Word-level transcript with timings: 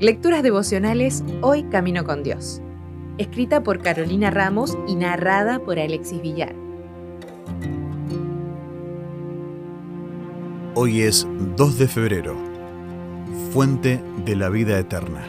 Lecturas 0.00 0.42
devocionales 0.42 1.22
Hoy 1.42 1.64
Camino 1.64 2.04
con 2.04 2.22
Dios. 2.22 2.62
Escrita 3.18 3.62
por 3.62 3.82
Carolina 3.82 4.30
Ramos 4.30 4.78
y 4.88 4.94
narrada 4.94 5.58
por 5.58 5.78
Alexis 5.78 6.22
Villar. 6.22 6.54
Hoy 10.74 11.02
es 11.02 11.28
2 11.56 11.78
de 11.78 11.88
febrero, 11.88 12.34
fuente 13.52 14.02
de 14.24 14.36
la 14.36 14.48
vida 14.48 14.78
eterna. 14.78 15.20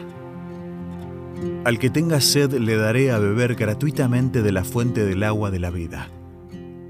Al 1.64 1.78
que 1.78 1.90
tenga 1.90 2.20
sed 2.20 2.54
le 2.54 2.76
daré 2.76 3.10
a 3.10 3.18
beber 3.18 3.56
gratuitamente 3.56 4.40
de 4.40 4.52
la 4.52 4.64
fuente 4.64 5.04
del 5.04 5.22
agua 5.22 5.50
de 5.50 5.58
la 5.58 5.70
vida. 5.70 6.08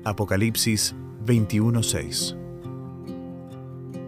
Apocalipsis 0.04 0.95
21:6 1.27 2.41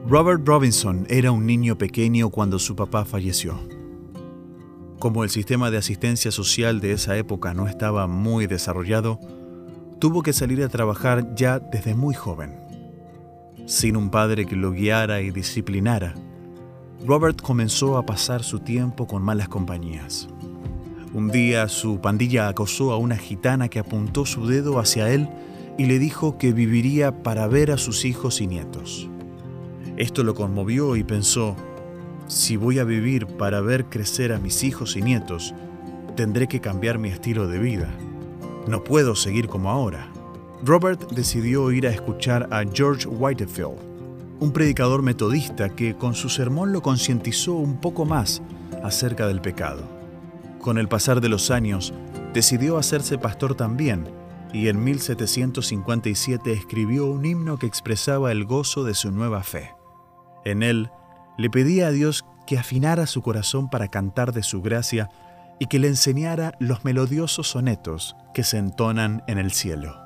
Robert 0.06 0.46
Robinson 0.46 1.06
era 1.08 1.32
un 1.32 1.46
niño 1.46 1.78
pequeño 1.78 2.28
cuando 2.28 2.58
su 2.58 2.76
papá 2.76 3.06
falleció. 3.06 3.58
Como 4.98 5.24
el 5.24 5.30
sistema 5.30 5.70
de 5.70 5.78
asistencia 5.78 6.30
social 6.30 6.82
de 6.82 6.92
esa 6.92 7.16
época 7.16 7.54
no 7.54 7.66
estaba 7.68 8.06
muy 8.06 8.46
desarrollado, 8.46 9.18
tuvo 10.00 10.22
que 10.22 10.34
salir 10.34 10.62
a 10.62 10.68
trabajar 10.68 11.34
ya 11.34 11.58
desde 11.58 11.94
muy 11.94 12.14
joven. 12.14 12.54
Sin 13.64 13.96
un 13.96 14.10
padre 14.10 14.44
que 14.44 14.56
lo 14.56 14.72
guiara 14.72 15.22
y 15.22 15.30
disciplinara, 15.30 16.12
Robert 17.06 17.40
comenzó 17.40 17.96
a 17.96 18.04
pasar 18.04 18.42
su 18.42 18.60
tiempo 18.60 19.06
con 19.06 19.22
malas 19.22 19.48
compañías. 19.48 20.28
Un 21.14 21.30
día 21.30 21.66
su 21.68 22.02
pandilla 22.02 22.48
acosó 22.48 22.92
a 22.92 22.98
una 22.98 23.16
gitana 23.16 23.68
que 23.68 23.78
apuntó 23.78 24.26
su 24.26 24.46
dedo 24.46 24.78
hacia 24.78 25.10
él 25.10 25.30
y 25.78 25.86
le 25.86 25.98
dijo 25.98 26.36
que 26.36 26.52
viviría 26.52 27.22
para 27.22 27.46
ver 27.46 27.70
a 27.70 27.78
sus 27.78 28.04
hijos 28.04 28.42
y 28.42 28.46
nietos. 28.46 29.08
Esto 29.96 30.24
lo 30.24 30.34
conmovió 30.34 30.96
y 30.96 31.04
pensó, 31.04 31.56
si 32.26 32.56
voy 32.56 32.78
a 32.78 32.84
vivir 32.84 33.26
para 33.26 33.60
ver 33.60 33.86
crecer 33.86 34.32
a 34.32 34.38
mis 34.38 34.64
hijos 34.64 34.96
y 34.96 35.02
nietos, 35.02 35.54
tendré 36.16 36.48
que 36.48 36.60
cambiar 36.60 36.98
mi 36.98 37.08
estilo 37.08 37.46
de 37.48 37.58
vida. 37.58 37.88
No 38.66 38.82
puedo 38.82 39.14
seguir 39.14 39.48
como 39.48 39.70
ahora. 39.70 40.08
Robert 40.64 41.10
decidió 41.10 41.70
ir 41.70 41.86
a 41.86 41.90
escuchar 41.90 42.48
a 42.50 42.64
George 42.64 43.06
Whitefield, 43.06 43.78
un 44.40 44.52
predicador 44.52 45.02
metodista 45.02 45.68
que 45.68 45.94
con 45.94 46.14
su 46.14 46.28
sermón 46.28 46.72
lo 46.72 46.82
concientizó 46.82 47.54
un 47.54 47.80
poco 47.80 48.04
más 48.04 48.42
acerca 48.82 49.26
del 49.26 49.40
pecado. 49.40 49.82
Con 50.60 50.78
el 50.78 50.88
pasar 50.88 51.20
de 51.20 51.28
los 51.28 51.50
años, 51.50 51.92
decidió 52.32 52.78
hacerse 52.78 53.18
pastor 53.18 53.54
también 53.54 54.08
y 54.54 54.68
en 54.68 54.84
1757 54.84 56.52
escribió 56.52 57.06
un 57.06 57.26
himno 57.26 57.58
que 57.58 57.66
expresaba 57.66 58.30
el 58.30 58.44
gozo 58.44 58.84
de 58.84 58.94
su 58.94 59.10
nueva 59.10 59.42
fe. 59.42 59.74
En 60.44 60.62
él 60.62 60.90
le 61.36 61.50
pedía 61.50 61.88
a 61.88 61.90
Dios 61.90 62.24
que 62.46 62.56
afinara 62.56 63.08
su 63.08 63.20
corazón 63.20 63.68
para 63.68 63.88
cantar 63.88 64.32
de 64.32 64.44
su 64.44 64.62
gracia 64.62 65.10
y 65.58 65.66
que 65.66 65.80
le 65.80 65.88
enseñara 65.88 66.54
los 66.60 66.84
melodiosos 66.84 67.48
sonetos 67.48 68.14
que 68.32 68.44
se 68.44 68.58
entonan 68.58 69.24
en 69.26 69.38
el 69.38 69.50
cielo. 69.50 69.96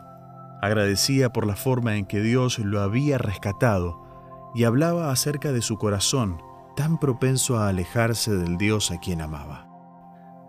Agradecía 0.63 1.31
por 1.31 1.47
la 1.47 1.55
forma 1.55 1.97
en 1.97 2.07
que 2.07 2.23
Dios 2.23 2.59
lo 2.59 2.81
había 2.81 3.19
rescatado 3.19 4.03
y 4.55 4.65
hablaba 4.65 5.13
acerca 5.13 5.53
de 5.53 5.61
su 5.61 5.77
corazón 5.77 6.41
tan 6.75 6.99
propenso 6.99 7.59
a 7.59 7.69
alejarse 7.69 8.35
del 8.35 8.57
Dios 8.57 8.93
a 8.93 8.99
quien 8.99 9.21
amaba. 9.21 9.69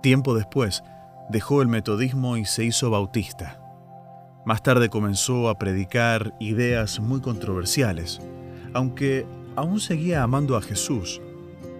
Tiempo 0.01 0.35
después, 0.35 0.83
dejó 1.29 1.61
el 1.61 1.67
metodismo 1.67 2.37
y 2.37 2.45
se 2.45 2.63
hizo 2.63 2.89
bautista. 2.89 3.68
Más 4.49 4.63
tarde 4.63 4.89
comenzó 4.89 5.47
a 5.47 5.59
predicar 5.59 6.33
ideas 6.39 6.99
muy 6.99 7.21
controversiales, 7.21 8.19
aunque 8.73 9.27
aún 9.55 9.79
seguía 9.79 10.23
amando 10.23 10.57
a 10.57 10.61
Jesús, 10.63 11.21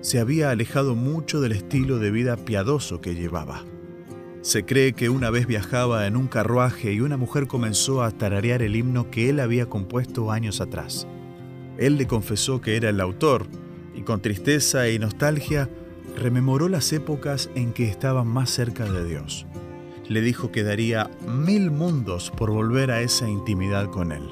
se 0.01 0.19
había 0.19 0.51
alejado 0.51 0.93
mucho 0.93 1.41
del 1.41 1.53
estilo 1.53 1.97
de 1.97 2.11
vida 2.11 2.37
piadoso 2.37 3.01
que 3.01 3.15
llevaba. 3.15 3.65
Se 4.43 4.65
cree 4.65 4.93
que 4.93 5.09
una 5.09 5.31
vez 5.31 5.47
viajaba 5.47 6.05
en 6.05 6.15
un 6.15 6.27
carruaje 6.27 6.93
y 6.93 7.01
una 7.01 7.17
mujer 7.17 7.47
comenzó 7.47 8.03
a 8.03 8.11
tararear 8.11 8.61
el 8.61 8.75
himno 8.75 9.09
que 9.09 9.31
él 9.31 9.39
había 9.39 9.65
compuesto 9.65 10.31
años 10.31 10.61
atrás. 10.61 11.07
Él 11.79 11.97
le 11.97 12.05
confesó 12.05 12.61
que 12.61 12.75
era 12.75 12.89
el 12.89 13.01
autor 13.01 13.47
y 13.95 14.03
con 14.03 14.21
tristeza 14.21 14.87
y 14.89 14.99
nostalgia 14.99 15.71
rememoró 16.15 16.69
las 16.69 16.93
épocas 16.93 17.49
en 17.55 17.73
que 17.73 17.89
estaba 17.89 18.23
más 18.23 18.51
cerca 18.51 18.85
de 18.85 19.07
Dios. 19.07 19.47
Le 20.09 20.19
dijo 20.19 20.51
que 20.51 20.63
daría 20.63 21.09
mil 21.25 21.71
mundos 21.71 22.31
por 22.35 22.51
volver 22.51 22.91
a 22.91 23.01
esa 23.01 23.29
intimidad 23.29 23.89
con 23.89 24.11
él. 24.11 24.27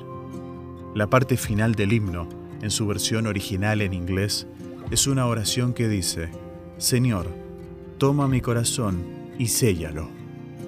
La 0.94 1.08
parte 1.08 1.38
final 1.38 1.76
del 1.76 1.94
himno 1.94 2.28
en 2.62 2.72
su 2.72 2.88
versión 2.88 3.28
original 3.28 3.82
en 3.82 3.94
inglés, 3.94 4.48
es 4.92 5.08
una 5.08 5.26
oración 5.26 5.74
que 5.74 5.88
dice, 5.88 6.30
Señor, 6.78 7.28
toma 7.98 8.28
mi 8.28 8.42
corazón 8.42 9.04
y 9.38 9.48
séllalo. 9.48 10.10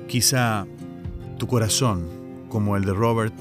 Quizá 0.08 0.68
tu 1.38 1.48
corazón, 1.48 2.08
como 2.50 2.76
el 2.76 2.86
de 2.86 2.94
Robert, 2.94 3.34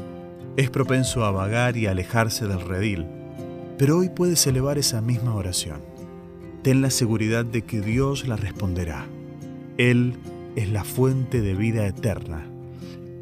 es 0.56 0.70
propenso 0.70 1.24
a 1.24 1.30
vagar 1.30 1.76
y 1.76 1.86
alejarse 1.86 2.46
del 2.46 2.60
redil, 2.60 3.06
pero 3.76 3.98
hoy 3.98 4.08
puedes 4.08 4.46
elevar 4.46 4.78
esa 4.78 5.00
misma 5.00 5.34
oración. 5.34 5.80
Ten 6.62 6.82
la 6.82 6.90
seguridad 6.90 7.44
de 7.44 7.62
que 7.62 7.80
Dios 7.80 8.26
la 8.26 8.36
responderá. 8.36 9.06
Él 9.76 10.14
es 10.58 10.70
la 10.72 10.82
fuente 10.82 11.40
de 11.40 11.54
vida 11.54 11.86
eterna 11.86 12.50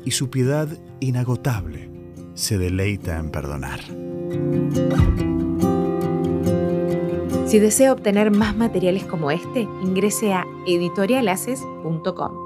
y 0.06 0.12
su 0.12 0.30
piedad 0.30 0.68
inagotable 1.00 1.90
se 2.32 2.56
deleita 2.56 3.18
en 3.18 3.30
perdonar. 3.30 3.80
Si 7.46 7.58
desea 7.58 7.92
obtener 7.92 8.30
más 8.30 8.56
materiales 8.56 9.04
como 9.04 9.30
este, 9.30 9.68
ingrese 9.82 10.32
a 10.32 10.46
editorialaces.com. 10.66 12.45